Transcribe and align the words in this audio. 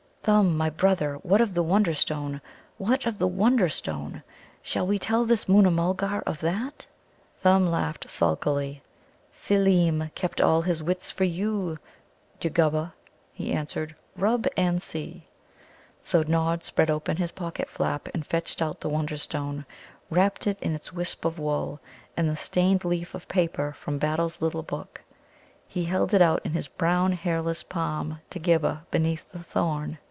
"Thumb, 0.23 0.55
my 0.55 0.69
brother, 0.69 1.15
what 1.23 1.41
of 1.41 1.55
the 1.55 1.63
Wonderstone? 1.63 2.41
what 2.77 3.07
of 3.07 3.17
the 3.17 3.25
Wonderstone? 3.27 4.21
Shall 4.61 4.85
we 4.85 4.99
tell 4.99 5.25
this 5.25 5.49
Moona 5.49 5.71
mulgar 5.71 6.21
of 6.27 6.41
that?" 6.41 6.85
Thumb 7.41 7.65
laughed 7.65 8.07
sulkily. 8.07 8.83
"Seelem 9.33 10.11
kept 10.13 10.39
all 10.39 10.61
his 10.61 10.83
wits 10.83 11.09
for 11.09 11.23
you, 11.23 11.79
Jugguba," 12.39 12.93
he 13.33 13.51
answered; 13.51 13.95
"rub 14.15 14.45
and 14.55 14.79
see!" 14.79 15.25
So 16.03 16.21
Nod 16.21 16.63
spread 16.65 16.91
open 16.91 17.17
his 17.17 17.31
pocket 17.31 17.67
flap 17.67 18.07
and 18.13 18.23
fetched 18.23 18.61
out 18.61 18.79
the 18.79 18.89
Wonderstone, 18.89 19.65
wrapped 20.11 20.45
in 20.45 20.75
its 20.75 20.93
wisp 20.93 21.25
of 21.25 21.39
wool 21.39 21.79
and 22.15 22.29
the 22.29 22.35
stained 22.35 22.85
leaf 22.85 23.15
of 23.15 23.27
paper 23.27 23.71
from 23.71 23.97
Battle's 23.97 24.39
little 24.39 24.61
book. 24.61 25.01
He 25.67 25.85
held 25.85 26.13
it 26.13 26.21
out 26.21 26.41
in 26.45 26.51
his 26.51 26.67
brown, 26.67 27.13
hairless 27.13 27.63
palm 27.63 28.19
to 28.29 28.37
Ghibba 28.37 28.85
beneath 28.91 29.27
the 29.31 29.39
thorn. 29.39 29.97